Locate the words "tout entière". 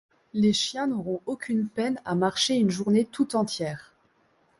3.05-3.93